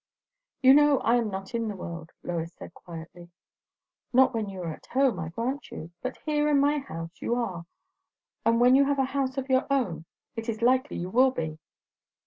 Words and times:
"You 0.63 0.73
know, 0.73 0.97
I 1.01 1.13
am 1.17 1.29
not 1.29 1.53
in 1.53 1.67
the 1.67 1.75
world," 1.75 2.11
Lois 2.23 2.51
answered 2.53 2.73
quietly. 2.73 3.29
"Not 4.11 4.33
when 4.33 4.49
you 4.49 4.63
are 4.63 4.73
at 4.73 4.87
home, 4.87 5.19
I 5.19 5.29
grant 5.29 5.69
you; 5.69 5.91
but 6.01 6.17
here, 6.25 6.49
in 6.49 6.59
my 6.59 6.79
house, 6.79 7.21
you 7.21 7.35
are; 7.35 7.67
and 8.43 8.59
when 8.59 8.73
you 8.73 8.85
have 8.85 8.97
a 8.97 9.03
house 9.13 9.37
of 9.37 9.47
your 9.47 9.67
own, 9.69 10.05
it 10.35 10.49
is 10.49 10.63
likely 10.63 10.97
you 10.97 11.11
will 11.11 11.29
be. 11.29 11.59